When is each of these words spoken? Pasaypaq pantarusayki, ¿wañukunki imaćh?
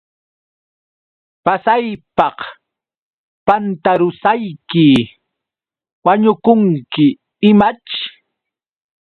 Pasaypaq 1.45 2.37
pantarusayki, 3.45 4.87
¿wañukunki 6.05 7.05
imaćh? 7.49 7.93